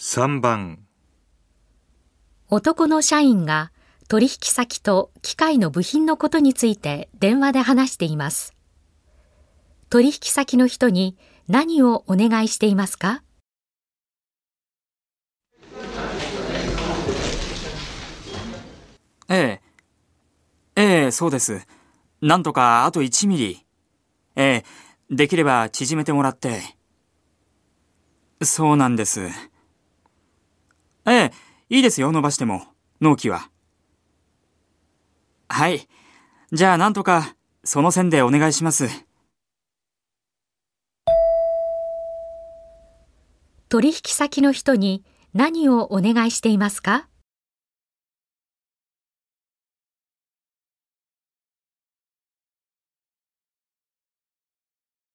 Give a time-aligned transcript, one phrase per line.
[0.00, 0.78] 3番
[2.48, 3.72] 男の社員が
[4.06, 8.54] 取引先と機械の部品のことについて電話で話しています。
[9.90, 11.16] 取引先の人に
[11.48, 13.24] 何をお願いしていますか？
[19.28, 19.60] ええ。
[20.76, 21.66] ええ、そうです。
[22.20, 23.66] なんとかあと1ミリ。
[24.36, 24.64] ええ、
[25.10, 26.60] できれば縮めてもらって。
[28.44, 29.28] そうなんです。
[31.10, 31.32] え
[31.70, 32.66] え、いいですよ、伸ばしても。
[33.00, 33.50] 納期は。
[35.48, 35.88] はい。
[36.52, 37.34] じゃあなんとか、
[37.64, 38.88] その線でお願いします。
[43.68, 47.06] 取引先の人に何をお願いしていますか？